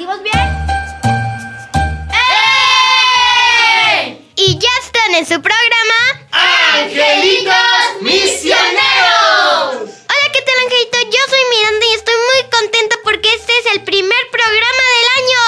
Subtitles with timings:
[0.00, 0.38] ¿Lo hicimos bien?
[3.12, 4.18] ¡Eh!
[4.34, 5.98] Y ya están en su programa.
[6.72, 8.62] ¡Angelitos Misioneros!
[9.76, 10.98] Hola, ¿qué tal, Angelito?
[11.04, 15.44] Yo soy Miranda y estoy muy contenta porque este es el primer programa del año.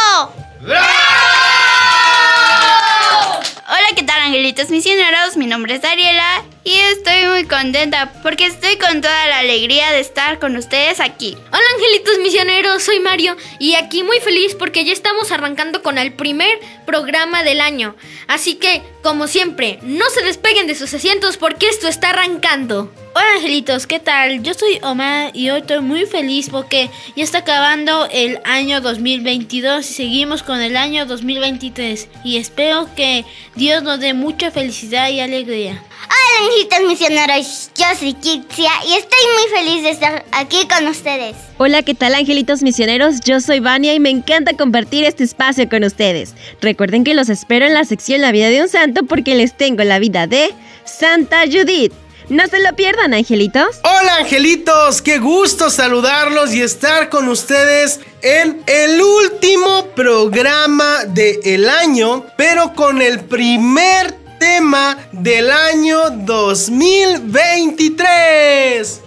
[3.69, 5.38] Hola, ¿qué tal angelitos misioneros?
[5.38, 10.01] Mi nombre es Dariela y estoy muy contenta porque estoy con toda la alegría de
[10.01, 11.37] estar con ustedes aquí.
[11.49, 16.13] Hola angelitos misioneros, soy Mario y aquí muy feliz porque ya estamos arrancando con el
[16.13, 17.96] primer programa del año.
[18.29, 22.93] Así que, como siempre, no se despeguen de sus asientos porque esto está arrancando.
[23.15, 24.43] Hola angelitos, ¿qué tal?
[24.43, 29.91] Yo soy Omar y hoy estoy muy feliz porque ya está acabando el año 2022
[29.91, 35.21] y seguimos con el año 2023 y espero que Dios nos dé mucha felicidad y
[35.21, 35.82] alegría.
[36.04, 37.70] Hola, angelitos misioneros.
[37.76, 41.36] Yo soy Kitsia y estoy muy feliz de estar aquí con ustedes.
[41.58, 43.20] Hola, ¿qué tal angelitos misioneros?
[43.20, 46.34] Yo soy Vania y me encanta compartir este espacio con ustedes.
[46.60, 49.82] Recuerden que los espero en la sección La vida de un santo porque les tengo
[49.84, 50.52] la vida de
[50.84, 51.92] Santa Judith.
[52.28, 53.80] No se lo pierdan, angelitos.
[53.82, 62.24] Hola angelitos, qué gusto saludarlos y estar con ustedes en el último programa del año,
[62.36, 69.00] pero con el primer tema del año 2023.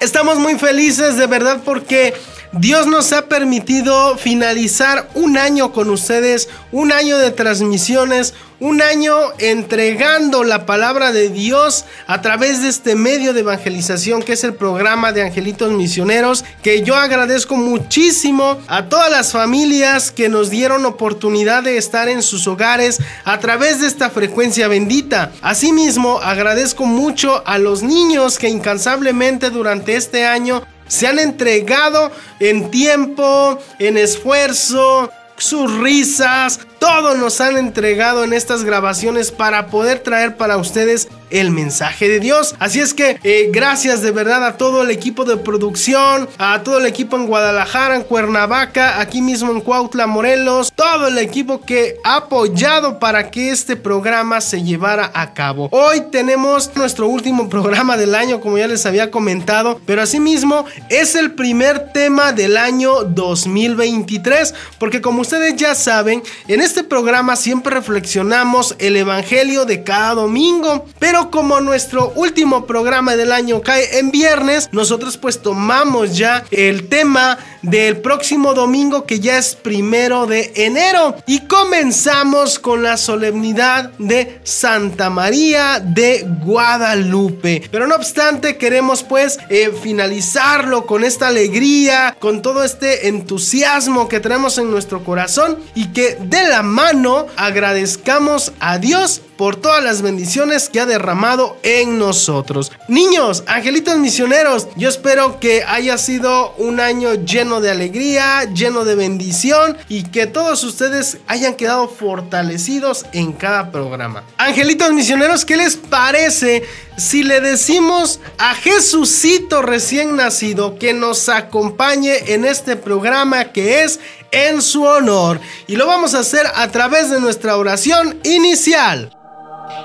[0.00, 2.12] Estamos muy felices de verdad porque
[2.52, 9.14] Dios nos ha permitido finalizar un año con ustedes, un año de transmisiones, un año
[9.38, 14.54] entregando la palabra de Dios a través de este medio de evangelización que es el
[14.54, 20.84] programa de Angelitos Misioneros, que yo agradezco muchísimo a todas las familias que nos dieron
[20.86, 25.30] oportunidad de estar en sus hogares a través de esta frecuencia bendita.
[25.40, 32.68] Asimismo, agradezco mucho a los niños que incansablemente durante este año se han entregado en
[32.70, 40.36] tiempo, en esfuerzo, sus risas, todo nos han entregado en estas grabaciones para poder traer
[40.36, 42.56] para ustedes el mensaje de Dios.
[42.58, 46.78] Así es que eh, gracias de verdad a todo el equipo de producción, a todo
[46.78, 51.98] el equipo en Guadalajara, en Cuernavaca, aquí mismo en Cuautla, Morelos, todo el equipo que
[52.02, 55.68] ha apoyado para que este programa se llevara a cabo.
[55.70, 61.14] Hoy tenemos nuestro último programa del año, como ya les había comentado, pero asimismo es
[61.14, 67.74] el primer tema del año 2023, porque como ustedes ya saben, en este programa siempre
[67.74, 74.10] reflexionamos el Evangelio de cada domingo, pero como nuestro último programa del año cae en
[74.10, 80.52] viernes, nosotros pues tomamos ya el tema del próximo domingo que ya es primero de
[80.54, 87.62] enero y comenzamos con la solemnidad de Santa María de Guadalupe.
[87.70, 94.20] Pero no obstante queremos pues eh, finalizarlo con esta alegría, con todo este entusiasmo que
[94.20, 100.02] tenemos en nuestro corazón y que de la mano agradezcamos a Dios por todas las
[100.02, 102.70] bendiciones que ha derramado en nosotros.
[102.88, 108.96] Niños, angelitos misioneros, yo espero que haya sido un año lleno de alegría, lleno de
[108.96, 114.24] bendición y que todos ustedes hayan quedado fortalecidos en cada programa.
[114.36, 116.62] Angelitos misioneros, ¿qué les parece
[116.98, 124.00] si le decimos a Jesucito recién nacido que nos acompañe en este programa que es
[124.32, 125.40] en su honor?
[125.66, 129.16] Y lo vamos a hacer a través de nuestra oración inicial.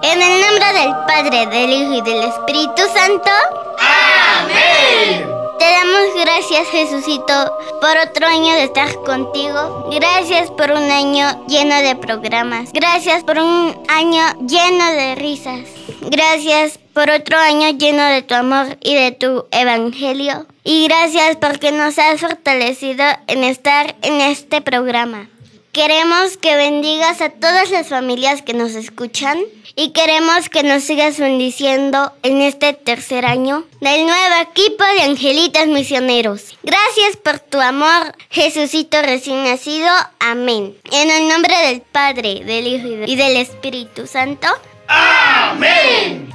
[0.01, 3.31] En el nombre del Padre, del Hijo y del Espíritu Santo.
[3.80, 5.25] ¡Amén!
[5.57, 9.89] Te damos gracias, Jesucito, por otro año de estar contigo.
[9.92, 12.71] Gracias por un año lleno de programas.
[12.74, 15.62] Gracias por un año lleno de risas.
[16.01, 20.45] Gracias por otro año lleno de tu amor y de tu evangelio.
[20.63, 25.30] Y gracias porque nos has fortalecido en estar en este programa.
[25.75, 29.39] Queremos que bendigas a todas las familias que nos escuchan
[29.75, 35.68] y queremos que nos sigas bendiciendo en este tercer año del nuevo equipo de Angelitas
[35.68, 36.57] Misioneros.
[36.63, 39.89] Gracias por tu amor, Jesucito recién nacido.
[40.22, 40.77] Amén.
[40.94, 44.48] En el nombre del Padre, del Hijo y del Espíritu Santo.
[44.88, 46.35] ¡Amén!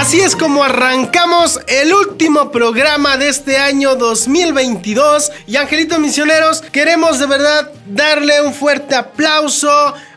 [0.00, 5.30] Así es como arrancamos el último programa de este año 2022.
[5.46, 9.70] Y angelitos misioneros, queremos de verdad darle un fuerte aplauso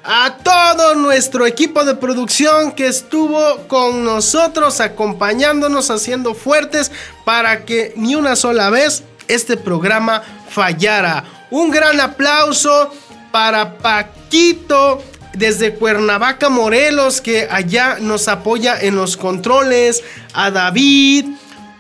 [0.06, 6.90] a todo nuestro equipo de producción que estuvo con nosotros, acompañándonos, haciendo fuertes
[7.26, 11.26] para que ni una sola vez este programa fallara.
[11.52, 12.90] Un gran aplauso
[13.34, 15.04] para Paquito
[15.34, 20.04] desde Cuernavaca, Morelos, que allá nos apoya en los controles,
[20.34, 21.26] a David.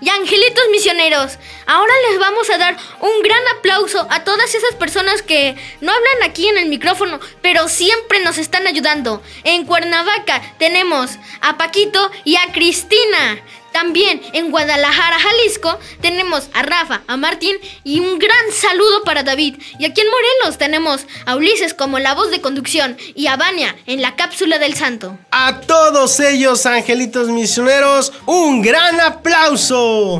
[0.01, 5.21] Y angelitos misioneros, ahora les vamos a dar un gran aplauso a todas esas personas
[5.21, 9.23] que no hablan aquí en el micrófono, pero siempre nos están ayudando.
[9.45, 13.41] En Cuernavaca tenemos a Paquito y a Cristina.
[13.73, 19.55] También en Guadalajara, Jalisco, tenemos a Rafa, a Martín y un gran saludo para David.
[19.79, 23.75] Y aquí en Morelos tenemos a Ulises como la voz de conducción y a Vania
[23.87, 25.17] en la cápsula del santo.
[25.31, 30.19] A todos ellos, angelitos misioneros, un gran aplauso.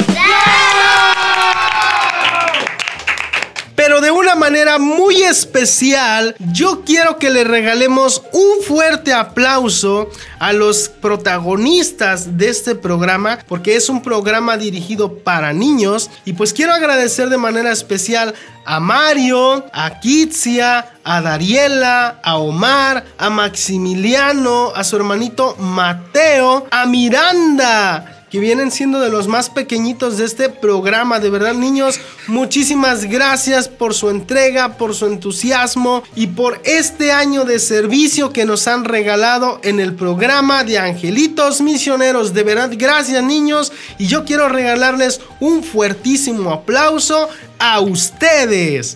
[3.85, 10.09] Pero de una manera muy especial, yo quiero que le regalemos un fuerte aplauso
[10.39, 16.09] a los protagonistas de este programa, porque es un programa dirigido para niños.
[16.24, 18.33] Y pues quiero agradecer de manera especial
[18.63, 26.86] a Mario, a Kitsia, a Dariela, a Omar, a Maximiliano, a su hermanito Mateo, a
[26.86, 31.19] Miranda que vienen siendo de los más pequeñitos de este programa.
[31.19, 37.45] De verdad, niños, muchísimas gracias por su entrega, por su entusiasmo y por este año
[37.45, 42.33] de servicio que nos han regalado en el programa de Angelitos Misioneros.
[42.33, 43.71] De verdad, gracias niños.
[44.00, 47.29] Y yo quiero regalarles un fuertísimo aplauso
[47.59, 48.95] a ustedes.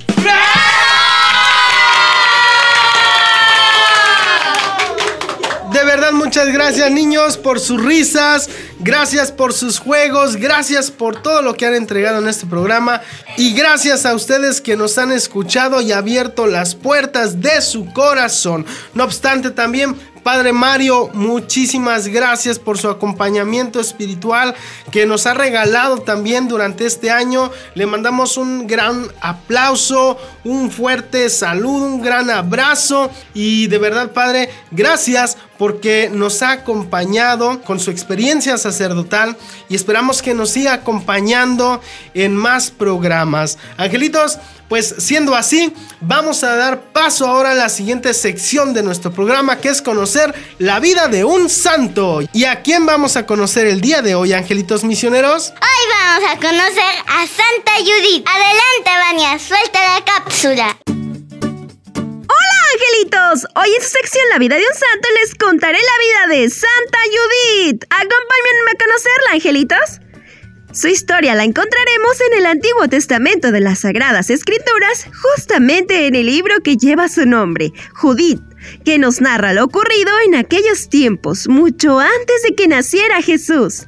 [5.77, 8.49] De verdad, muchas gracias niños por sus risas,
[8.79, 13.01] gracias por sus juegos, gracias por todo lo que han entregado en este programa
[13.37, 18.65] y gracias a ustedes que nos han escuchado y abierto las puertas de su corazón.
[18.93, 19.95] No obstante, también
[20.27, 24.55] Padre Mario, muchísimas gracias por su acompañamiento espiritual
[24.91, 27.49] que nos ha regalado también durante este año.
[27.75, 34.49] Le mandamos un gran aplauso, un fuerte saludo, un gran abrazo y de verdad Padre,
[34.69, 39.37] gracias porque nos ha acompañado con su experiencia sacerdotal
[39.69, 41.81] y esperamos que nos siga acompañando
[42.13, 43.57] en más programas.
[43.77, 49.11] Angelitos, pues siendo así, vamos a dar paso ahora a la siguiente sección de nuestro
[49.11, 52.19] programa que es conocer la vida de un santo.
[52.33, 55.51] ¿Y a quién vamos a conocer el día de hoy, angelitos misioneros?
[55.51, 58.27] Hoy vamos a conocer a Santa Judith.
[58.27, 60.96] Adelante, Vania, suelta la cápsula.
[62.77, 63.47] Angelitos.
[63.55, 66.99] Hoy en su sección La vida de un santo les contaré la vida de Santa
[67.05, 67.83] Judith.
[67.89, 70.01] Acompáñenme a conocerla, angelitos.
[70.73, 76.27] Su historia la encontraremos en el Antiguo Testamento de las Sagradas Escrituras, justamente en el
[76.27, 78.41] libro que lleva su nombre, Judith,
[78.85, 83.87] que nos narra lo ocurrido en aquellos tiempos, mucho antes de que naciera Jesús.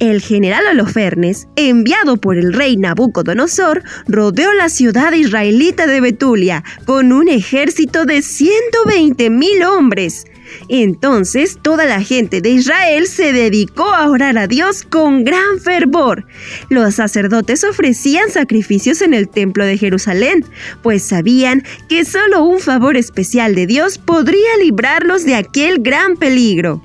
[0.00, 7.12] El general Holofernes, enviado por el rey Nabucodonosor, rodeó la ciudad israelita de Betulia con
[7.12, 10.24] un ejército de 120 mil hombres.
[10.68, 16.26] Entonces toda la gente de Israel se dedicó a orar a Dios con gran fervor.
[16.68, 20.44] Los sacerdotes ofrecían sacrificios en el templo de Jerusalén,
[20.82, 26.82] pues sabían que solo un favor especial de Dios podría librarlos de aquel gran peligro.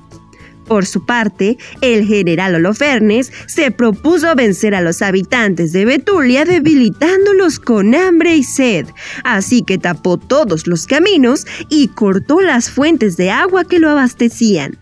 [0.69, 7.59] Por su parte, el general Holofernes se propuso vencer a los habitantes de Betulia debilitándolos
[7.59, 8.85] con hambre y sed,
[9.23, 14.77] así que tapó todos los caminos y cortó las fuentes de agua que lo abastecían.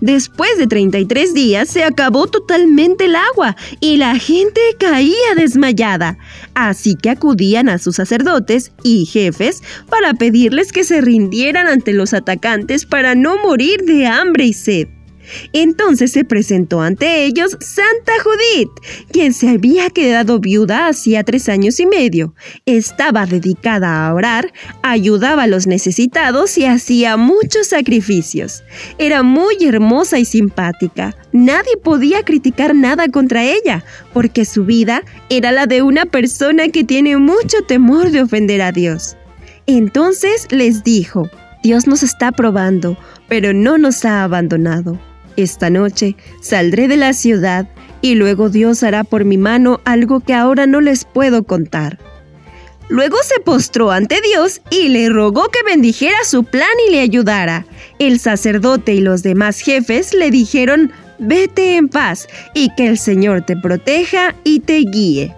[0.00, 6.16] Después de 33 días se acabó totalmente el agua y la gente caía desmayada.
[6.54, 12.14] Así que acudían a sus sacerdotes y jefes para pedirles que se rindieran ante los
[12.14, 14.95] atacantes para no morir de hambre y sed.
[15.52, 18.70] Entonces se presentó ante ellos Santa Judith,
[19.12, 22.34] quien se había quedado viuda hacía tres años y medio.
[22.66, 24.52] Estaba dedicada a orar,
[24.82, 28.62] ayudaba a los necesitados y hacía muchos sacrificios.
[28.98, 31.16] Era muy hermosa y simpática.
[31.32, 36.84] Nadie podía criticar nada contra ella, porque su vida era la de una persona que
[36.84, 39.16] tiene mucho temor de ofender a Dios.
[39.66, 41.28] Entonces les dijo,
[41.62, 42.96] Dios nos está probando,
[43.28, 44.98] pero no nos ha abandonado.
[45.36, 47.68] Esta noche saldré de la ciudad
[48.00, 51.98] y luego Dios hará por mi mano algo que ahora no les puedo contar.
[52.88, 57.66] Luego se postró ante Dios y le rogó que bendijera su plan y le ayudara.
[57.98, 63.42] El sacerdote y los demás jefes le dijeron, vete en paz y que el Señor
[63.42, 65.35] te proteja y te guíe.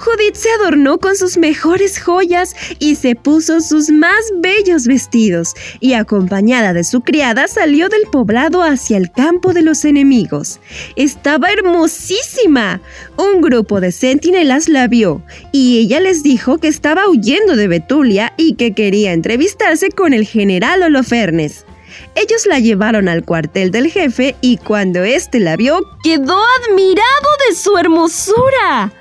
[0.00, 5.92] Judith se adornó con sus mejores joyas y se puso sus más bellos vestidos, y
[5.92, 10.58] acompañada de su criada salió del poblado hacia el campo de los enemigos.
[10.96, 12.80] Estaba hermosísima.
[13.18, 18.32] Un grupo de centinelas la vio, y ella les dijo que estaba huyendo de Betulia
[18.38, 21.66] y que quería entrevistarse con el general Holofernes.
[22.14, 27.54] Ellos la llevaron al cuartel del jefe y cuando éste la vio, quedó admirado de
[27.54, 28.94] su hermosura.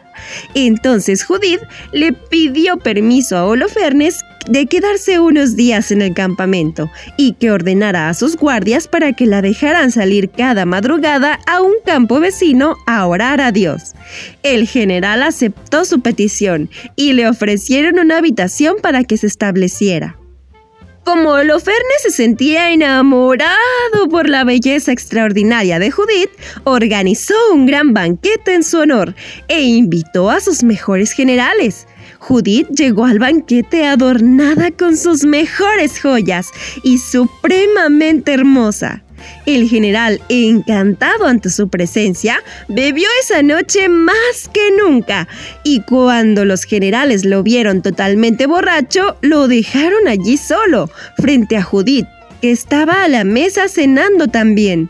[0.53, 7.33] Entonces Judith le pidió permiso a Holofernes de quedarse unos días en el campamento y
[7.33, 12.19] que ordenara a sus guardias para que la dejaran salir cada madrugada a un campo
[12.19, 13.93] vecino a orar a Dios.
[14.43, 20.18] El general aceptó su petición y le ofrecieron una habitación para que se estableciera.
[21.09, 23.49] Como Holofernes se sentía enamorado
[24.11, 26.29] por la belleza extraordinaria de Judith,
[26.65, 29.15] organizó un gran banquete en su honor
[29.47, 31.87] e invitó a sus mejores generales.
[32.19, 36.49] Judith llegó al banquete adornada con sus mejores joyas
[36.83, 39.03] y supremamente hermosa.
[39.45, 45.27] El general, encantado ante su presencia, bebió esa noche más que nunca,
[45.63, 52.07] y cuando los generales lo vieron totalmente borracho, lo dejaron allí solo, frente a Judith,
[52.41, 54.89] que estaba a la mesa cenando también.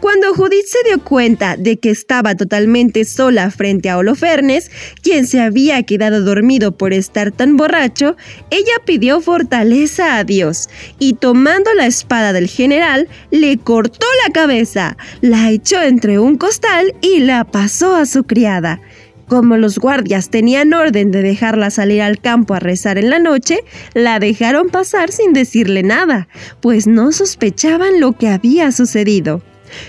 [0.00, 4.70] Cuando Judith se dio cuenta de que estaba totalmente sola frente a Holofernes,
[5.02, 8.16] quien se había quedado dormido por estar tan borracho,
[8.50, 10.68] ella pidió fortaleza a Dios
[11.00, 16.94] y tomando la espada del general, le cortó la cabeza, la echó entre un costal
[17.00, 18.80] y la pasó a su criada.
[19.26, 23.58] Como los guardias tenían orden de dejarla salir al campo a rezar en la noche,
[23.94, 26.28] la dejaron pasar sin decirle nada,
[26.60, 29.42] pues no sospechaban lo que había sucedido.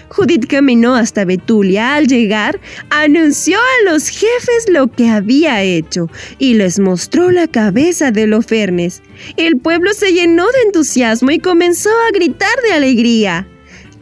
[0.09, 1.95] Judith caminó hasta Betulia.
[1.95, 2.59] Al llegar,
[2.89, 9.01] anunció a los jefes lo que había hecho y les mostró la cabeza de Lofernes.
[9.37, 13.47] El pueblo se llenó de entusiasmo y comenzó a gritar de alegría.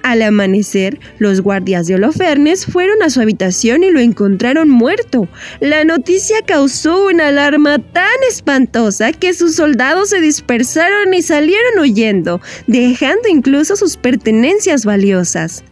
[0.04, 5.28] Al amanecer, los guardias de Holofernes fueron a su habitación y lo encontraron muerto.
[5.60, 12.40] La noticia causó una alarma tan espantosa que sus soldados se dispersaron y salieron huyendo,
[12.68, 15.64] dejando incluso sus pertenencias valiosas.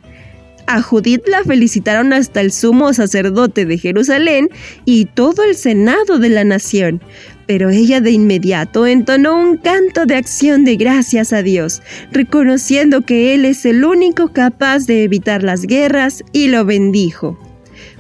[0.68, 4.50] A Judith la felicitaron hasta el sumo sacerdote de Jerusalén
[4.84, 7.02] y todo el senado de la nación.
[7.48, 13.34] Pero ella de inmediato entonó un canto de acción de gracias a Dios, reconociendo que
[13.34, 17.38] Él es el único capaz de evitar las guerras y lo bendijo.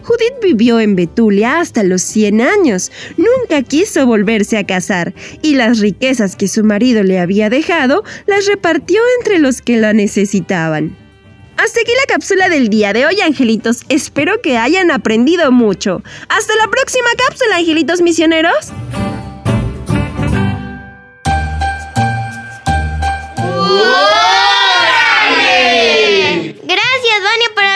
[0.06, 2.92] Judith vivió en Betulia hasta los 100 años.
[3.18, 8.46] Nunca quiso volverse a casar y las riquezas que su marido le había dejado las
[8.46, 10.96] repartió entre los que la necesitaban.
[11.58, 13.84] Hasta aquí la cápsula del día de hoy, angelitos.
[13.90, 16.04] Espero que hayan aprendido mucho.
[16.30, 18.74] Hasta la próxima cápsula, angelitos misioneros.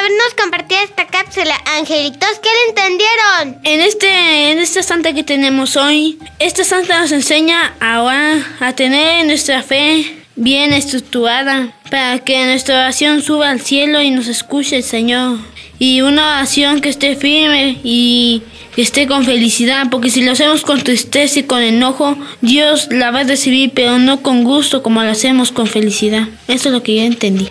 [0.10, 1.56] Habernos compartido esta cápsula.
[1.78, 3.62] Angelitos, ¿qué le entendieron?
[3.64, 9.28] En este, en esta santa que tenemos hoy, esta santa nos enseña ahora a tener
[9.28, 14.84] nuestra fe bien estructurada para que nuestra oración suba al cielo y nos escuche el
[14.84, 15.38] Señor.
[15.78, 18.42] Y una oración que esté firme y
[18.74, 23.12] que esté con felicidad, porque si lo hacemos con tristeza y con enojo, Dios la
[23.12, 26.28] va a recibir, pero no con gusto como lo hacemos con felicidad.
[26.48, 27.50] Eso es lo que yo entendí.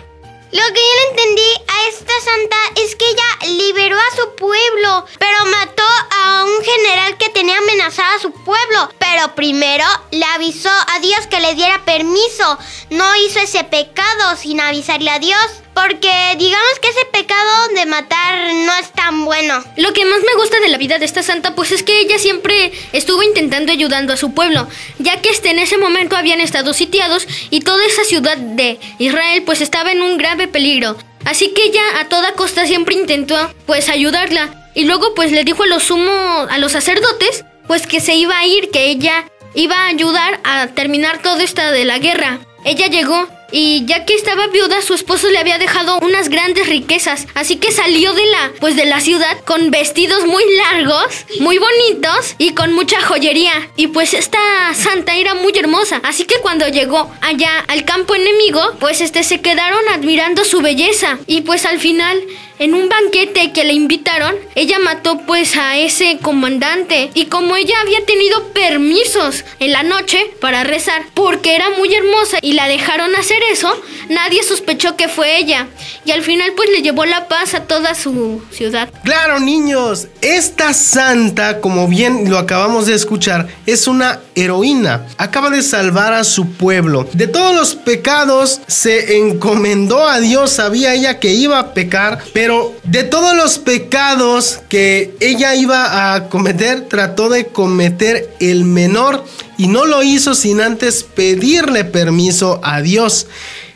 [0.51, 5.05] Lo que yo le entendí a esta santa es que ella liberó a su pueblo,
[5.19, 8.89] pero mató a un general que tenía amenazada a su pueblo.
[8.97, 12.57] Pero primero le avisó a Dios que le diera permiso.
[12.89, 15.45] No hizo ese pecado sin avisarle a Dios.
[15.73, 19.63] Porque digamos que ese pecado de matar no es tan bueno.
[19.77, 22.19] Lo que más me gusta de la vida de esta santa, pues es que ella
[22.19, 26.73] siempre estuvo intentando ayudando a su pueblo, ya que este, en ese momento habían estado
[26.73, 30.97] sitiados y toda esa ciudad de Israel pues estaba en un grave peligro.
[31.25, 35.63] Así que ella a toda costa siempre intentó pues ayudarla y luego pues le dijo
[35.63, 36.11] a los sumo
[36.49, 40.67] a los sacerdotes pues que se iba a ir, que ella iba a ayudar a
[40.67, 42.39] terminar todo esto de la guerra.
[42.65, 47.27] Ella llegó y ya que estaba viuda, su esposo le había dejado unas grandes riquezas,
[47.33, 52.35] así que salió de la pues de la ciudad con vestidos muy largos, muy bonitos
[52.37, 53.69] y con mucha joyería.
[53.75, 54.39] Y pues esta
[54.73, 59.41] santa era muy hermosa, así que cuando llegó allá al campo enemigo, pues este se
[59.41, 61.19] quedaron admirando su belleza.
[61.27, 62.21] Y pues al final
[62.59, 67.09] en un banquete que le invitaron, ella mató pues a ese comandante.
[67.13, 72.37] Y como ella había tenido permisos en la noche para rezar porque era muy hermosa
[72.41, 73.69] y la dejaron hacer eso,
[74.09, 75.67] nadie sospechó que fue ella.
[76.05, 78.89] Y al final pues le llevó la paz a toda su ciudad.
[79.03, 85.05] Claro, niños, esta santa, como bien lo acabamos de escuchar, es una heroína.
[85.17, 87.07] Acaba de salvar a su pueblo.
[87.13, 92.73] De todos los pecados se encomendó a Dios, sabía ella que iba a pecar, pero
[92.83, 99.23] de todos los pecados que ella iba a cometer, trató de cometer el menor
[99.59, 103.27] y no lo hizo sin antes pedirle permiso a Dios.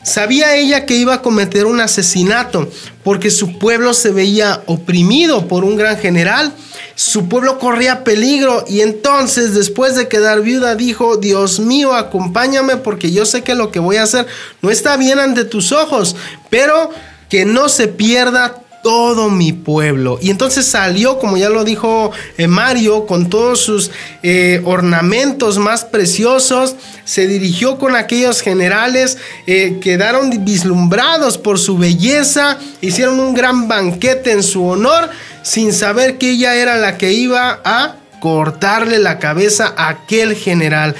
[0.01, 2.69] Sabía ella que iba a cometer un asesinato
[3.03, 6.53] porque su pueblo se veía oprimido por un gran general.
[6.95, 13.11] Su pueblo corría peligro y entonces después de quedar viuda dijo, Dios mío, acompáñame porque
[13.11, 14.25] yo sé que lo que voy a hacer
[14.61, 16.15] no está bien ante tus ojos,
[16.49, 16.91] pero
[17.27, 20.19] que no se pierda todo mi pueblo.
[20.21, 23.89] Y entonces salió, como ya lo dijo eh, Mario, con todos sus
[24.21, 26.75] eh, ornamentos más preciosos,
[27.05, 34.33] se dirigió con aquellos generales, eh, quedaron vislumbrados por su belleza, hicieron un gran banquete
[34.33, 35.09] en su honor,
[35.41, 40.95] sin saber que ella era la que iba a cortarle la cabeza a aquel general.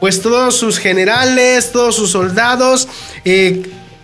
[0.00, 2.88] Pues todos sus generales, todos sus soldados,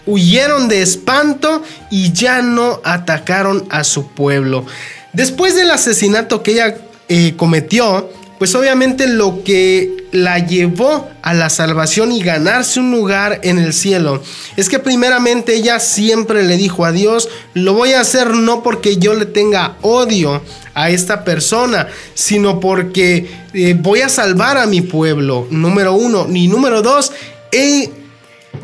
[0.07, 4.65] huyeron de espanto y ya no atacaron a su pueblo.
[5.13, 6.77] Después del asesinato que ella
[7.09, 13.41] eh, cometió, pues obviamente lo que la llevó a la salvación y ganarse un lugar
[13.45, 14.23] en el cielo
[14.57, 18.97] es que primeramente ella siempre le dijo a Dios, lo voy a hacer no porque
[18.97, 20.43] yo le tenga odio
[20.75, 26.27] a esta persona, sino porque eh, voy a salvar a mi pueblo, número uno.
[26.33, 27.13] Y número dos,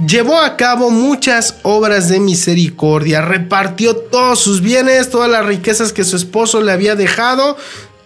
[0.06, 6.04] llevó a cabo muchas obras de misericordia, repartió todos sus bienes, todas las riquezas que
[6.04, 7.56] su esposo le había dejado,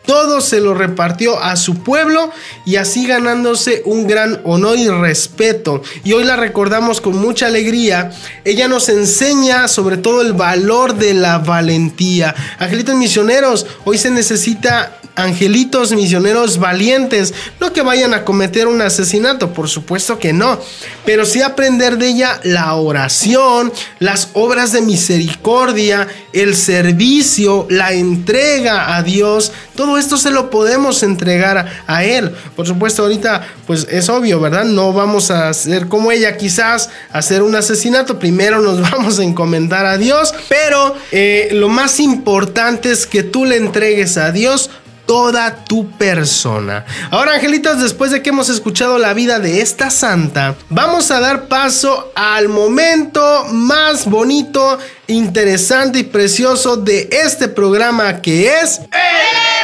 [0.07, 2.31] todo se lo repartió a su pueblo
[2.67, 5.83] y así ganándose un gran honor y respeto.
[6.03, 8.11] Y hoy la recordamos con mucha alegría.
[8.45, 12.35] Ella nos enseña sobre todo el valor de la valentía.
[12.59, 19.53] Angelitos misioneros, hoy se necesita angelitos misioneros valientes, no que vayan a cometer un asesinato,
[19.53, 20.59] por supuesto que no,
[21.05, 28.97] pero sí aprender de ella la oración, las obras de misericordia, el servicio, la entrega
[28.97, 32.31] a Dios, todo esto se lo podemos entregar a Él.
[32.57, 34.65] Por supuesto, ahorita pues es obvio, ¿verdad?
[34.65, 39.87] No vamos a hacer como ella quizás, hacer un asesinato, primero nos vamos a encomendar
[39.87, 44.71] a Dios, pero eh, lo más importante es que tú le entregues a Dios
[45.06, 46.84] toda tu persona.
[47.10, 51.49] Ahora, angelitos, después de que hemos escuchado la vida de esta santa, vamos a dar
[51.49, 58.78] paso al momento más bonito, interesante y precioso de este programa que es...
[58.78, 58.86] ¡El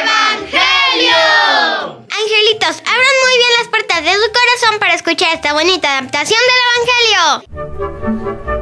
[0.03, 1.15] Evangelio!
[2.09, 7.45] Angelitos, abran muy bien las puertas de su corazón para escuchar esta bonita adaptación del
[7.45, 8.58] Evangelio.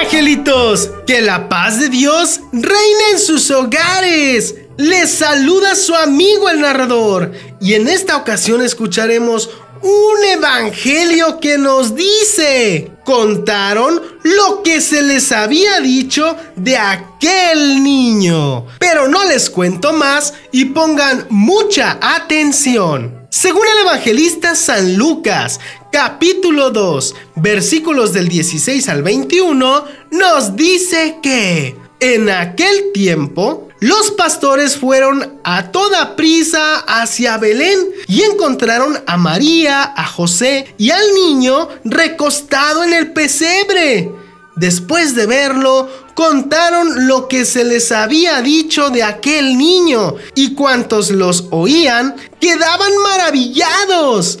[0.00, 4.54] Angelitos, que la paz de Dios reine en sus hogares.
[4.76, 9.50] Les saluda su amigo el narrador y en esta ocasión escucharemos
[9.82, 18.66] un evangelio que nos dice, contaron lo que se les había dicho de aquel niño.
[18.78, 23.18] Pero no les cuento más y pongan mucha atención.
[23.30, 31.76] Según el evangelista San Lucas, capítulo 2, versículos del 16 al 21, nos dice que
[32.00, 39.82] en aquel tiempo los pastores fueron a toda prisa hacia Belén y encontraron a María,
[39.96, 44.10] a José y al niño recostado en el pesebre.
[44.56, 51.10] Después de verlo, contaron lo que se les había dicho de aquel niño y cuantos
[51.10, 54.40] los oían quedaban maravillados.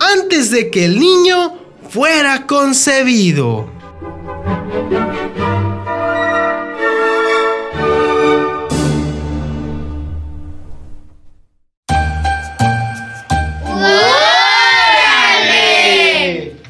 [0.00, 1.56] antes de que el niño
[1.88, 3.68] fuera concebido.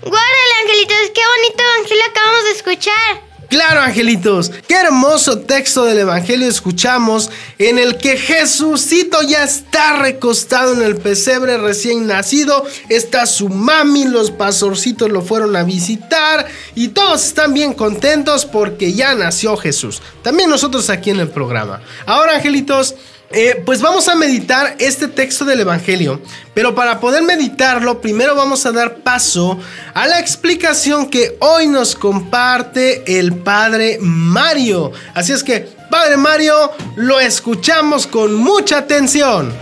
[0.03, 3.30] Guárdale, angelitos, qué bonito evangelio acabamos de escuchar.
[3.51, 10.73] Claro, angelitos, qué hermoso texto del Evangelio escuchamos en el que Jesucito ya está recostado
[10.73, 16.89] en el pesebre recién nacido, está su mami, los pastorcitos lo fueron a visitar y
[16.89, 20.01] todos están bien contentos porque ya nació Jesús.
[20.23, 21.83] También nosotros aquí en el programa.
[22.07, 22.95] Ahora, angelitos,
[23.33, 26.21] eh, pues vamos a meditar este texto del Evangelio,
[26.53, 29.57] pero para poder meditarlo, primero vamos a dar paso
[29.95, 34.91] a la explicación que hoy nos comparte el Padre Mario.
[35.15, 39.53] Así es que, Padre Mario, lo escuchamos con mucha atención.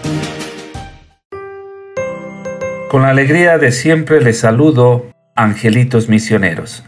[2.89, 6.85] Con la alegría de siempre les saludo, angelitos misioneros,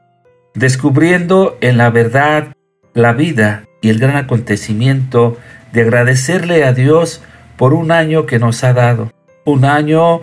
[0.55, 2.55] descubriendo en la verdad
[2.95, 5.37] la vida y el gran acontecimiento
[5.73, 7.23] de agradecerle a Dios
[7.57, 9.13] por un año que nos ha dado,
[9.45, 10.23] un año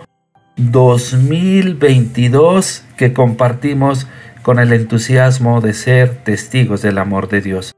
[0.56, 4.06] 2022 que compartimos
[4.42, 7.74] con el entusiasmo de ser testigos del amor de Dios.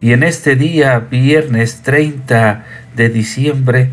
[0.00, 2.64] Y en este día, viernes 30
[2.96, 3.90] de diciembre,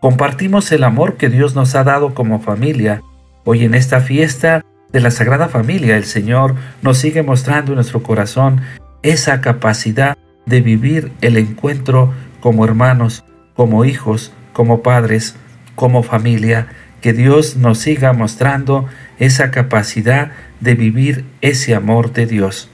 [0.00, 3.02] compartimos el amor que Dios nos ha dado como familia.
[3.44, 8.02] Hoy en esta fiesta de la Sagrada Familia, el Señor nos sigue mostrando en nuestro
[8.02, 8.60] corazón
[9.02, 13.24] esa capacidad de vivir el encuentro como hermanos,
[13.54, 15.36] como hijos, como padres,
[15.74, 16.68] como familia,
[17.00, 18.86] que Dios nos siga mostrando
[19.18, 22.68] esa capacidad de vivir ese amor de Dios.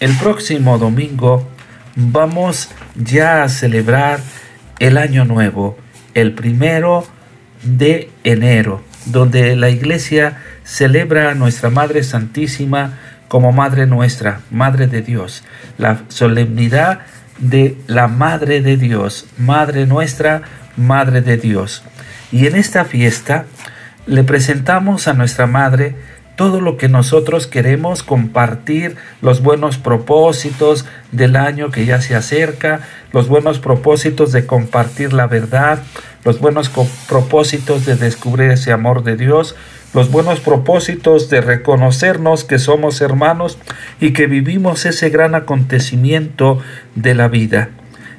[0.00, 1.46] El próximo domingo
[1.94, 4.20] vamos ya a celebrar
[4.78, 5.76] el año nuevo,
[6.14, 7.06] el primero
[7.62, 15.02] de enero, donde la iglesia celebra a nuestra Madre Santísima como Madre nuestra, Madre de
[15.02, 15.44] Dios,
[15.78, 17.00] la solemnidad
[17.42, 20.42] de la Madre de Dios, Madre nuestra,
[20.76, 21.82] Madre de Dios.
[22.30, 23.44] Y en esta fiesta
[24.06, 25.94] le presentamos a nuestra Madre
[26.36, 32.80] todo lo que nosotros queremos compartir, los buenos propósitos del año que ya se acerca,
[33.12, 35.82] los buenos propósitos de compartir la verdad,
[36.24, 36.70] los buenos
[37.08, 39.56] propósitos de descubrir ese amor de Dios,
[39.94, 43.58] los buenos propósitos de reconocernos que somos hermanos
[44.00, 46.60] y que vivimos ese gran acontecimiento
[46.94, 47.68] de la vida.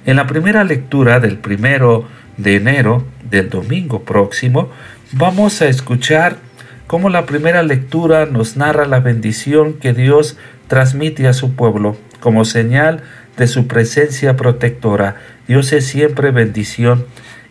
[0.06, 2.06] En la primera lectura del primero
[2.38, 4.70] de enero del domingo próximo,
[5.14, 6.38] vamos a escuchar
[6.86, 12.46] cómo la primera lectura nos narra la bendición que Dios transmite a su pueblo como
[12.46, 13.02] señal
[13.38, 15.16] de su presencia protectora.
[15.48, 17.06] Dios es siempre bendición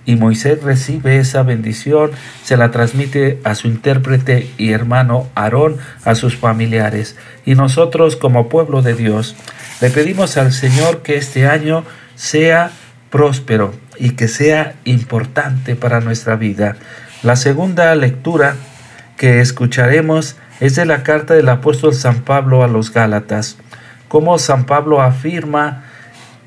[0.05, 2.11] y Moisés recibe esa bendición,
[2.43, 7.17] se la transmite a su intérprete y hermano Aarón, a sus familiares.
[7.45, 9.37] Y nosotros como pueblo de Dios
[9.81, 11.85] le pedimos al Señor que este año
[12.15, 12.71] sea
[13.11, 16.77] próspero y que sea importante para nuestra vida.
[17.23, 18.57] La segunda lectura
[19.17, 23.59] que escucharemos es de la carta del apóstol San Pablo a los Gálatas,
[24.09, 25.85] como San Pablo afirma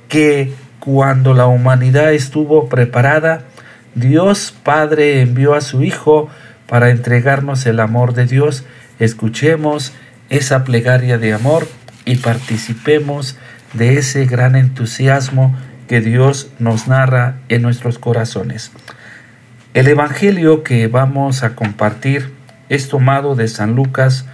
[0.09, 0.53] que
[0.85, 3.41] cuando la humanidad estuvo preparada,
[3.95, 6.29] Dios Padre envió a su Hijo
[6.67, 8.65] para entregarnos el amor de Dios.
[8.99, 9.93] Escuchemos
[10.29, 11.67] esa plegaria de amor
[12.05, 13.35] y participemos
[13.73, 18.71] de ese gran entusiasmo que Dios nos narra en nuestros corazones.
[19.73, 22.31] El Evangelio que vamos a compartir
[22.69, 24.25] es tomado de San Lucas,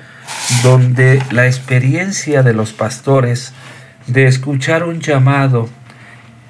[0.64, 3.54] donde la experiencia de los pastores
[4.08, 5.70] de escuchar un llamado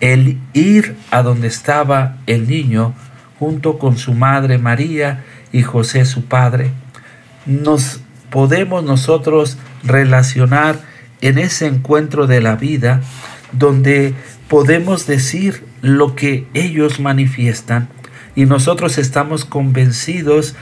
[0.02, 2.94] el ir a donde estaba el niño
[3.40, 6.72] junto con su madre María y José su padre,
[7.46, 10.80] nos podemos nosotros relacionar
[11.22, 13.02] en ese encuentro de la vida
[13.52, 14.14] donde
[14.48, 17.90] podemos decir lo que ellos manifiestan.
[18.36, 20.56] Y nosotros estamos convencidos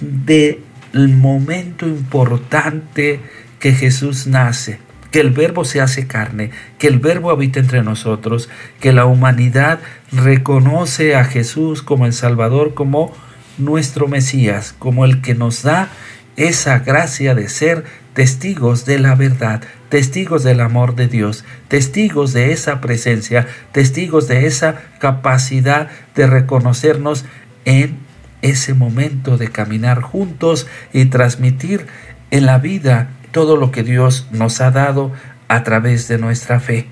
[0.00, 0.58] del
[0.92, 3.20] momento importante
[3.58, 4.80] que Jesús nace
[5.12, 8.48] que el verbo se hace carne, que el verbo habita entre nosotros,
[8.80, 9.78] que la humanidad
[10.10, 13.14] reconoce a Jesús como el Salvador, como
[13.58, 15.90] nuestro Mesías, como el que nos da
[16.36, 22.52] esa gracia de ser testigos de la verdad, testigos del amor de Dios, testigos de
[22.52, 27.26] esa presencia, testigos de esa capacidad de reconocernos
[27.66, 27.98] en
[28.40, 31.86] ese momento de caminar juntos y transmitir
[32.30, 35.10] en la vida todo lo que Dios nos ha dado
[35.48, 36.86] a través de nuestra fe.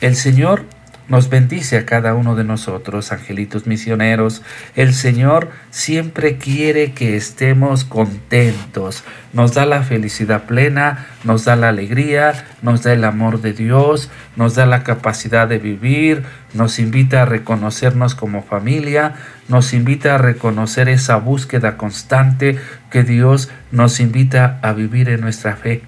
[0.00, 0.64] El Señor
[1.08, 4.42] nos bendice a cada uno de nosotros, angelitos misioneros.
[4.74, 9.04] El Señor siempre quiere que estemos contentos.
[9.32, 14.10] Nos da la felicidad plena, nos da la alegría, nos da el amor de Dios,
[14.34, 19.14] nos da la capacidad de vivir, nos invita a reconocernos como familia,
[19.48, 22.58] nos invita a reconocer esa búsqueda constante
[22.90, 25.82] que Dios nos invita a vivir en nuestra fe.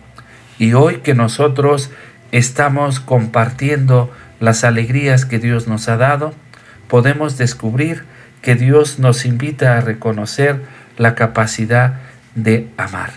[0.60, 1.90] Y hoy que nosotros
[2.30, 6.34] estamos compartiendo las alegrías que Dios nos ha dado,
[6.88, 8.04] podemos descubrir
[8.42, 10.62] que Dios nos invita a reconocer
[10.96, 12.00] la capacidad
[12.34, 13.10] de amar,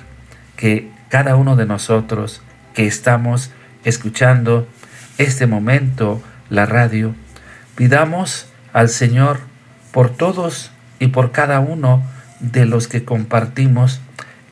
[0.55, 2.41] que cada uno de nosotros
[2.73, 3.51] que estamos
[3.83, 4.67] escuchando
[5.17, 7.15] este momento, la radio,
[7.75, 9.39] pidamos al Señor
[9.91, 12.03] por todos y por cada uno
[12.39, 14.01] de los que compartimos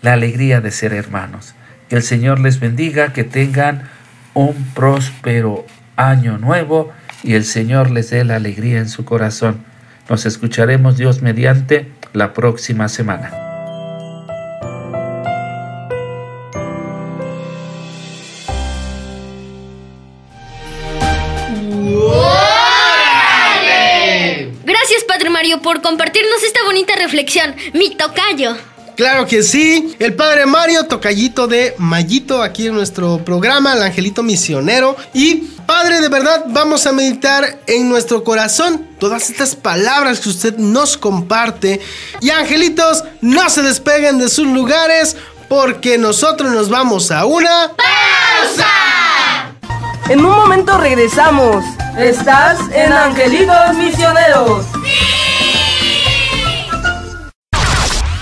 [0.02, 1.56] la alegría de ser hermanos.
[1.90, 3.90] Que el Señor les bendiga, que tengan
[4.34, 5.66] un próspero
[6.00, 6.92] año nuevo
[7.24, 9.64] y el Señor les dé la alegría en su corazón.
[10.10, 13.32] Nos escucharemos Dios mediante la próxima semana.
[24.64, 27.54] Gracias, Padre Mario, por compartirnos esta bonita reflexión.
[27.74, 28.56] Mi tocayo.
[28.96, 34.24] Claro que sí, el padre Mario, tocallito de Mayito aquí en nuestro programa, el angelito
[34.24, 34.98] misionero.
[35.14, 40.58] Y padre, de verdad, vamos a meditar en nuestro corazón todas estas palabras que usted
[40.58, 41.80] nos comparte.
[42.22, 45.16] Y angelitos, no se despeguen de sus lugares
[45.48, 48.66] porque nosotros nos vamos a una pausa.
[50.10, 51.64] En un momento regresamos.
[52.00, 54.66] Estás en Angelitos Misioneros.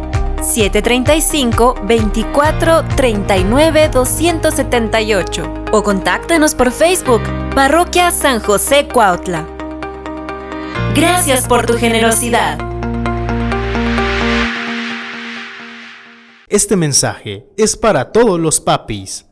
[0.43, 7.23] 735 24 39 278 o contáctanos por Facebook
[7.55, 9.47] Parroquia San José Cuautla.
[10.95, 12.59] Gracias por tu generosidad.
[16.49, 19.27] Este mensaje es para todos los papis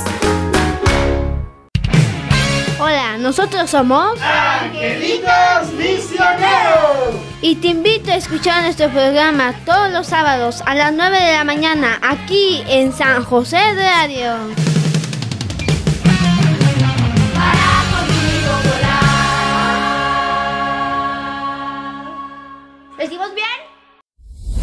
[2.79, 7.15] Hola, nosotros somos Angelitos Misioneros.
[7.41, 11.43] Y te invito a escuchar nuestro programa todos los sábados a las 9 de la
[11.43, 14.76] mañana aquí en San José de Radio.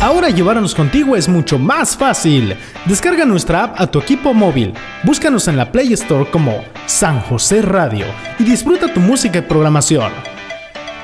[0.05, 2.55] Ahora llevarnos contigo es mucho más fácil.
[2.85, 4.75] Descarga nuestra app a tu equipo móvil.
[5.03, 8.05] Búscanos en la Play Store como San José Radio
[8.38, 10.12] y disfruta tu música y programación.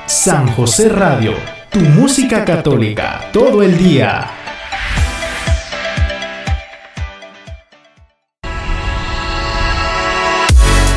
[0.05, 1.33] San José Radio,
[1.71, 4.29] tu música católica, todo el día.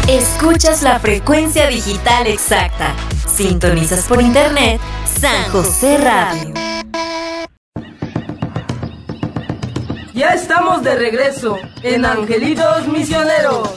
[0.06, 2.94] Escuchas la frecuencia digital exacta.
[3.34, 6.73] Sintonizas por internet San José Radio.
[10.14, 13.68] Ya estamos de regreso en Angelitos Misioneros.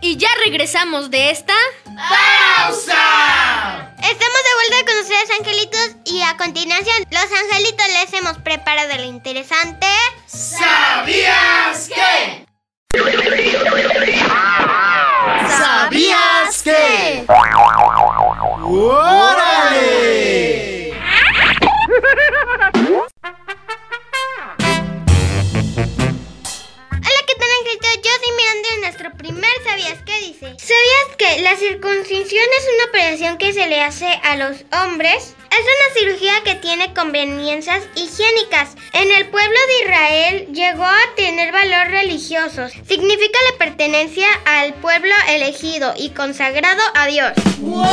[0.00, 3.92] Y ya regresamos de esta pausa.
[3.98, 9.04] Estamos de vuelta con ustedes, angelitos, y a continuación, los angelitos les hemos preparado lo
[9.04, 9.86] interesante.
[10.26, 12.46] ¿Sabías qué?
[28.20, 30.56] Soy Miranda y nuestro primer ¿Sabías qué dice?
[30.58, 35.34] ¿Sabías que la circuncisión es una operación que se le hace a los hombres?
[35.60, 38.76] Es una cirugía que tiene conveniencias higiénicas.
[38.94, 42.66] En el pueblo de Israel llegó a tener valor religioso.
[42.88, 47.32] Significa la pertenencia al pueblo elegido y consagrado a Dios.
[47.62, 47.90] ¡Órale!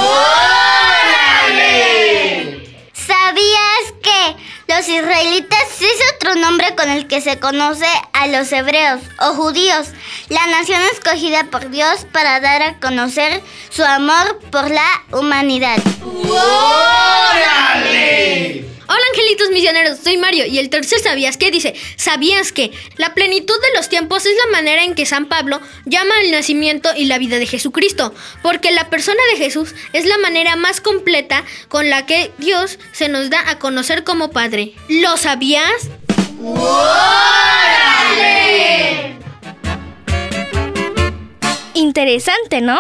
[2.94, 4.38] ¿Sabías que
[4.74, 9.90] los israelitas es otro nombre con el que se conoce a los hebreos o judíos,
[10.30, 15.80] la nación escogida por Dios para dar a conocer su amor por la humanidad?
[16.02, 17.57] ¡Órale!
[18.90, 23.54] Hola angelitos misioneros, soy Mario y el tercer sabías qué dice, sabías que la plenitud
[23.62, 27.18] de los tiempos es la manera en que San Pablo llama al nacimiento y la
[27.18, 32.06] vida de Jesucristo, porque la persona de Jesús es la manera más completa con la
[32.06, 34.74] que Dios se nos da a conocer como Padre.
[34.88, 35.90] ¿Lo sabías?
[36.42, 36.78] ¡Órale!
[41.74, 42.80] Interesante, ¿no?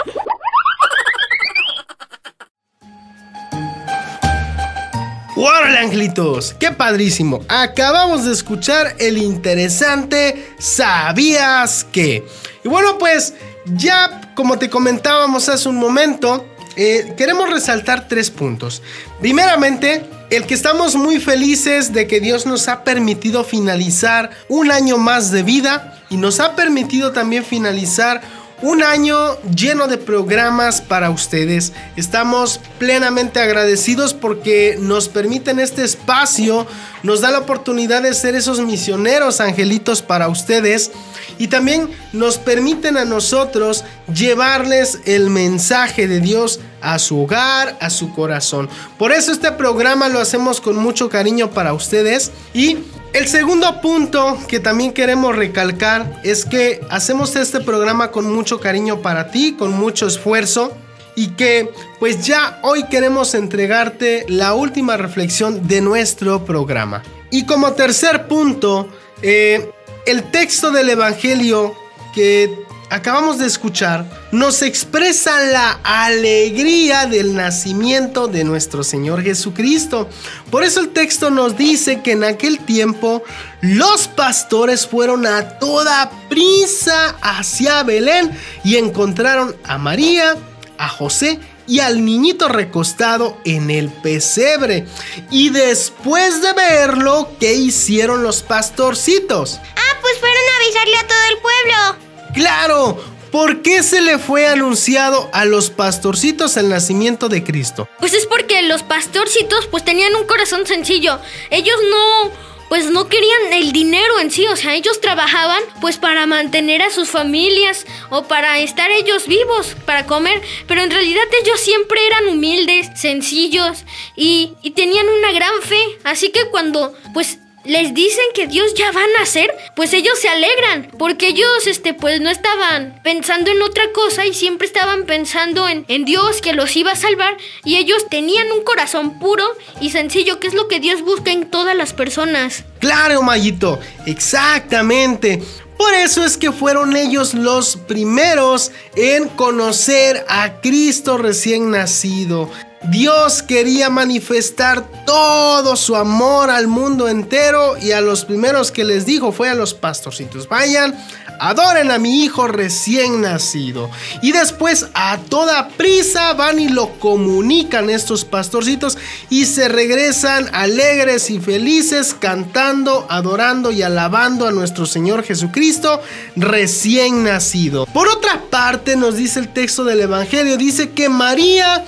[5.39, 6.56] ¡Órale, angelitos!
[6.60, 7.41] ¡Qué padrísimo!
[7.47, 12.26] Acabamos de escuchar el interesante ¿Sabías qué?
[12.63, 16.43] Y bueno, pues ya como te comentábamos hace un momento,
[16.76, 18.82] eh, queremos resaltar tres puntos.
[19.19, 24.97] Primeramente, el que estamos muy felices de que Dios nos ha permitido finalizar un año
[24.97, 28.21] más de vida y nos ha permitido también finalizar
[28.61, 31.73] un año lleno de programas para ustedes.
[31.95, 36.65] Estamos plenamente agradecidos porque nos permiten este espacio,
[37.03, 40.91] nos da la oportunidad de ser esos misioneros angelitos para ustedes
[41.37, 47.89] y también nos permiten a nosotros llevarles el mensaje de Dios a su hogar, a
[47.89, 48.69] su corazón.
[48.97, 52.79] Por eso este programa lo hacemos con mucho cariño para ustedes y
[53.17, 59.01] el segundo punto que también queremos recalcar es que hacemos este programa con mucho cariño
[59.01, 60.77] para ti, con mucho esfuerzo
[61.15, 67.01] y que pues ya hoy queremos entregarte la última reflexión de nuestro programa.
[67.32, 68.88] Y como tercer punto,
[69.23, 69.71] eh,
[70.06, 71.73] el texto del Evangelio
[72.13, 80.10] que acabamos de escuchar nos expresa la alegría del nacimiento de nuestro Señor Jesucristo.
[80.52, 83.23] Por eso el texto nos dice que en aquel tiempo
[83.62, 88.32] los pastores fueron a toda prisa hacia Belén
[88.63, 90.38] y encontraron a María,
[90.78, 94.88] a José y al niñito recostado en el pesebre.
[95.32, 99.60] Y después de verlo, ¿qué hicieron los pastorcitos?
[99.76, 102.06] Ah, pues fueron a avisarle a todo el pueblo.
[102.38, 103.04] ¡Claro!
[103.32, 107.89] ¿Por qué se le fue anunciado a los pastorcitos el nacimiento de Cristo?
[108.00, 111.19] Pues es porque los pastorcitos pues tenían un corazón sencillo.
[111.50, 112.32] Ellos no
[112.69, 116.91] pues no querían el dinero en sí, o sea, ellos trabajaban pues para mantener a
[116.91, 122.28] sus familias o para estar ellos vivos, para comer, pero en realidad ellos siempre eran
[122.28, 123.84] humildes, sencillos
[124.15, 128.91] y, y tenían una gran fe, así que cuando pues les dicen que Dios ya
[128.91, 133.62] va a nacer, pues ellos se alegran, porque ellos, este, pues no estaban pensando en
[133.62, 137.75] otra cosa y siempre estaban pensando en, en Dios que los iba a salvar y
[137.75, 139.45] ellos tenían un corazón puro
[139.82, 142.63] y sencillo, que es lo que Dios busca en todas las personas.
[142.80, 145.41] Claro, Mayito, exactamente.
[145.77, 152.49] Por eso es que fueron ellos los primeros en conocer a Cristo recién nacido.
[152.83, 159.05] Dios quería manifestar todo su amor al mundo entero y a los primeros que les
[159.05, 160.95] dijo fue a los pastorcitos, vayan,
[161.39, 163.89] adoren a mi hijo recién nacido.
[164.21, 168.97] Y después a toda prisa van y lo comunican estos pastorcitos
[169.29, 176.01] y se regresan alegres y felices cantando, adorando y alabando a nuestro Señor Jesucristo
[176.35, 177.85] recién nacido.
[177.87, 181.85] Por otra parte nos dice el texto del Evangelio, dice que María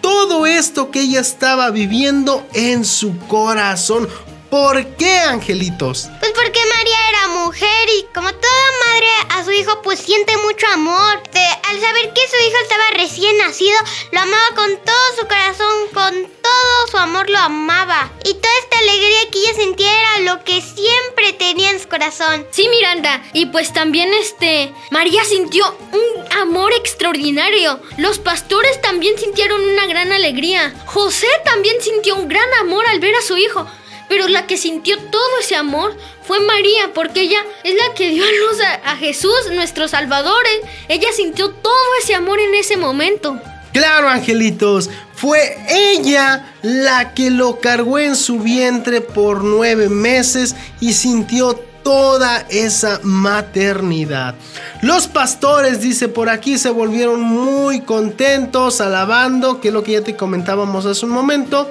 [0.00, 4.08] todo esto que ella estaba viviendo en su corazón.
[4.54, 6.08] ¿Por qué, angelitos?
[6.20, 10.68] Pues porque María era mujer y como toda madre a su hijo pues siente mucho
[10.68, 11.20] amor.
[11.68, 13.76] al saber que su hijo estaba recién nacido,
[14.12, 18.12] lo amaba con todo su corazón, con todo su amor lo amaba.
[18.24, 22.46] Y toda esta alegría que ella sentía era lo que siempre tenía en su corazón.
[22.52, 27.80] Sí, Miranda, y pues también este, María sintió un amor extraordinario.
[27.96, 30.72] Los pastores también sintieron una gran alegría.
[30.86, 33.66] José también sintió un gran amor al ver a su hijo.
[34.08, 38.24] Pero la que sintió todo ese amor fue María, porque ella es la que dio
[38.24, 40.42] a luz a, Jesús, nuestro Salvador.
[40.88, 43.40] Ella sintió todo ese amor en ese momento.
[43.72, 50.92] Claro, angelitos, fue ella la que lo cargó en su vientre por nueve meses y
[50.92, 51.54] sintió
[51.84, 54.34] toda esa maternidad.
[54.80, 60.00] Los pastores, dice por aquí, se volvieron muy contentos, alabando, que es lo que ya
[60.00, 61.70] te comentábamos hace un momento,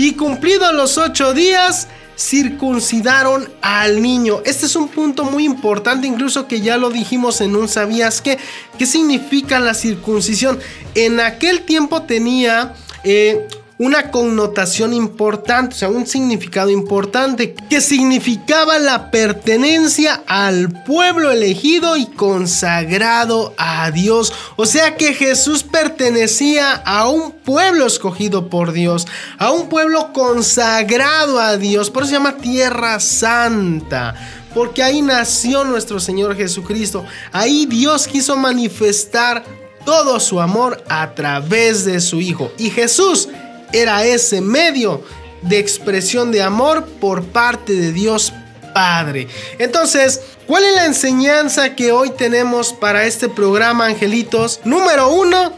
[0.00, 1.86] y cumplidos los ocho días,
[2.16, 4.40] circuncidaron al niño.
[4.46, 8.38] Este es un punto muy importante, incluso que ya lo dijimos en un ¿Sabías qué?
[8.78, 10.58] ¿Qué significa la circuncisión?
[10.94, 12.72] En aquel tiempo tenía
[13.04, 13.46] eh,
[13.80, 21.96] una connotación importante, o sea, un significado importante, que significaba la pertenencia al pueblo elegido
[21.96, 24.34] y consagrado a Dios.
[24.56, 29.06] O sea que Jesús pertenecía a un pueblo escogido por Dios,
[29.38, 34.14] a un pueblo consagrado a Dios, por eso se llama Tierra Santa
[34.52, 37.04] porque ahí nació nuestro Señor Jesucristo.
[37.30, 39.44] Ahí Dios quiso manifestar
[39.84, 42.50] todo su amor a través de su Hijo.
[42.58, 43.28] Y Jesús
[43.72, 45.02] era ese medio
[45.42, 48.32] de expresión de amor por parte de Dios
[48.74, 49.26] Padre.
[49.58, 54.60] Entonces, ¿cuál es la enseñanza que hoy tenemos para este programa, angelitos?
[54.64, 55.52] Número uno,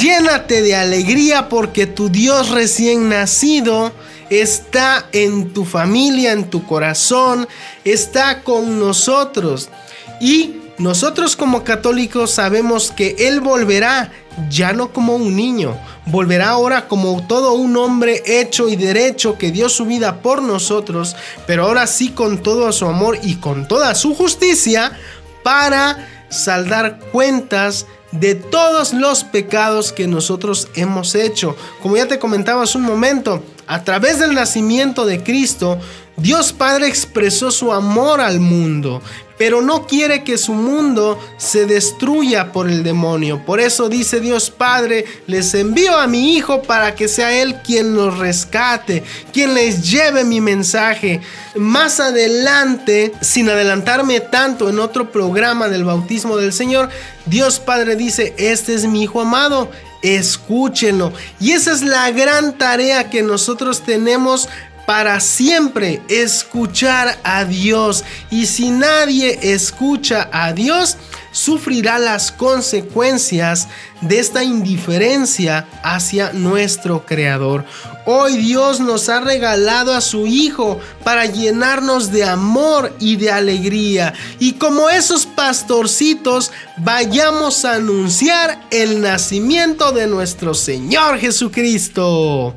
[0.00, 3.92] llénate de alegría porque tu Dios recién nacido
[4.30, 7.48] está en tu familia, en tu corazón,
[7.84, 9.68] está con nosotros.
[10.20, 14.10] Y nosotros como católicos sabemos que Él volverá
[14.48, 15.76] ya no como un niño,
[16.06, 21.16] volverá ahora como todo un hombre hecho y derecho que dio su vida por nosotros,
[21.46, 24.92] pero ahora sí con todo su amor y con toda su justicia
[25.42, 31.56] para saldar cuentas de todos los pecados que nosotros hemos hecho.
[31.82, 35.78] Como ya te comentaba hace un momento, a través del nacimiento de Cristo,
[36.20, 39.02] Dios Padre expresó su amor al mundo,
[39.38, 43.42] pero no quiere que su mundo se destruya por el demonio.
[43.46, 47.94] Por eso dice Dios Padre, les envío a mi Hijo para que sea Él quien
[47.94, 49.02] los rescate,
[49.32, 51.22] quien les lleve mi mensaje.
[51.54, 56.90] Más adelante, sin adelantarme tanto en otro programa del bautismo del Señor,
[57.24, 59.70] Dios Padre dice, este es mi Hijo amado.
[60.02, 61.12] Escúchenlo.
[61.40, 64.48] Y esa es la gran tarea que nosotros tenemos
[64.90, 68.02] para siempre escuchar a Dios.
[68.28, 70.96] Y si nadie escucha a Dios,
[71.30, 73.68] sufrirá las consecuencias
[74.00, 77.64] de esta indiferencia hacia nuestro Creador.
[78.04, 84.12] Hoy Dios nos ha regalado a su Hijo para llenarnos de amor y de alegría.
[84.40, 92.56] Y como esos pastorcitos, vayamos a anunciar el nacimiento de nuestro Señor Jesucristo.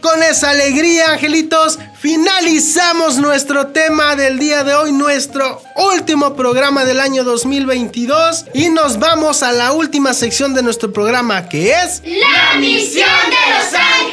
[0.00, 7.00] Con esa alegría, angelitos, finalizamos nuestro tema del día de hoy, nuestro último programa del
[7.00, 12.58] año 2022 y nos vamos a la última sección de nuestro programa que es La
[12.58, 14.09] misión de los angelitos.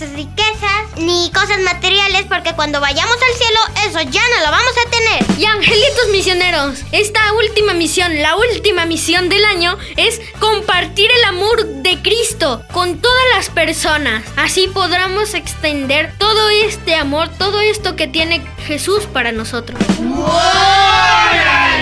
[0.00, 4.90] Riquezas ni cosas materiales porque cuando vayamos al cielo eso ya no lo vamos a
[4.90, 5.24] tener.
[5.38, 11.66] Y angelitos misioneros, esta última misión, la última misión del año es compartir el amor
[11.66, 14.24] de Cristo con todas las personas.
[14.36, 19.78] Así podremos extender todo este amor, todo esto que tiene Jesús para nosotros.
[21.20, 21.80] ¡Órale!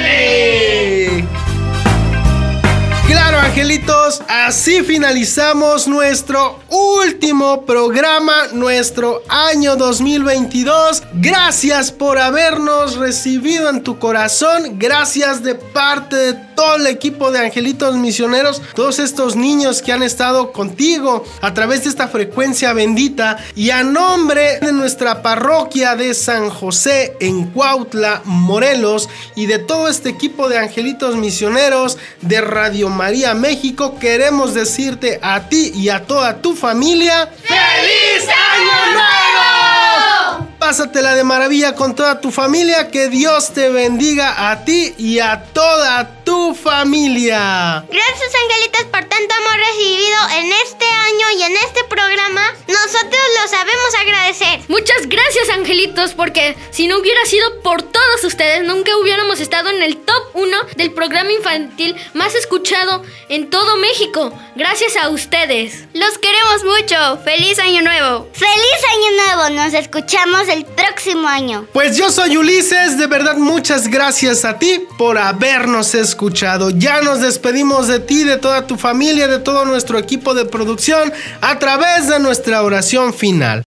[3.39, 11.05] Angelitos, así finalizamos nuestro último programa, nuestro año 2022.
[11.14, 14.78] Gracias por habernos recibido en tu corazón.
[14.78, 20.03] Gracias de parte de todo el equipo de angelitos misioneros, todos estos niños que han
[20.03, 23.39] estado contigo a través de esta frecuencia bendita.
[23.55, 29.89] Y a nombre de nuestra parroquia de San José en Cuautla, Morelos, y de todo
[29.89, 36.05] este equipo de angelitos misioneros de Radio María México, queremos decirte a ti y a
[36.05, 40.49] toda tu familia: ¡Feliz Año Nuevo!
[40.59, 42.89] Pásatela de maravilla con toda tu familia.
[42.89, 46.18] Que Dios te bendiga a ti y a toda tu
[46.55, 47.84] familia.
[47.89, 52.43] Gracias, angelitos, por tanto amor recibido en este año y en este programa.
[52.66, 54.61] Nosotros lo sabemos agradecer.
[54.68, 59.82] Muchas gracias, angelitos, porque si no hubiera sido por todos ustedes, nunca hubiéramos estado en
[59.82, 64.32] el top 1 del programa infantil más escuchado en todo México.
[64.57, 65.84] Gracias a ustedes.
[65.95, 67.18] Los queremos mucho.
[67.24, 68.28] ¡Feliz Año Nuevo!
[68.32, 69.62] ¡Feliz Año Nuevo!
[69.62, 71.66] Nos escuchamos el próximo año.
[71.72, 75.95] Pues yo soy Ulises, de verdad muchas gracias a ti por habernos
[76.29, 76.70] escuchado.
[76.70, 81.12] Ya nos despedimos de ti, de toda tu familia, de todo nuestro equipo de producción
[81.41, 83.64] a través de nuestra oración final.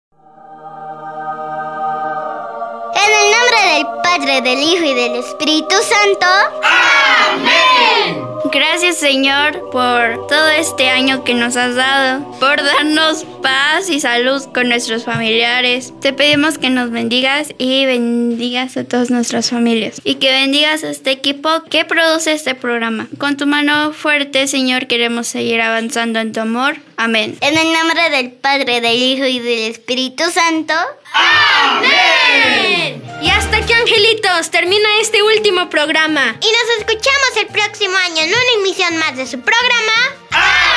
[2.94, 6.26] En el nombre del Padre, del Hijo y del Espíritu Santo.
[7.30, 8.27] ¡Amén!
[8.44, 14.42] Gracias Señor por todo este año que nos has dado, por darnos paz y salud
[14.54, 15.92] con nuestros familiares.
[16.00, 20.90] Te pedimos que nos bendigas y bendigas a todas nuestras familias y que bendigas a
[20.90, 23.08] este equipo que produce este programa.
[23.18, 26.87] Con tu mano fuerte Señor queremos seguir avanzando en tu amor.
[27.00, 27.38] Amén.
[27.42, 30.74] En el nombre del Padre, del Hijo y del Espíritu Santo.
[31.12, 33.00] ¡Amén!
[33.22, 36.36] Y hasta aquí, angelitos, termina este último programa.
[36.40, 40.16] Y nos escuchamos el próximo año en una emisión más de su programa.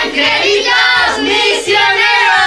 [0.04, 2.41] ¡Angelitos Misioneros!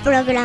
[0.00, 0.41] Programa,